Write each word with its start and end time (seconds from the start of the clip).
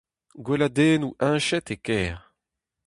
Gweladennoù 0.45 1.11
heñchet 1.21 1.67
e 1.73 1.75
kêr. 1.85 2.15